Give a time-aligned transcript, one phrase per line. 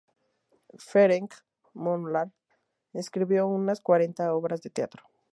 [0.83, 1.35] Ferenc
[1.75, 2.31] Molnár
[2.91, 5.03] escribió unas cuarenta obras de teatro.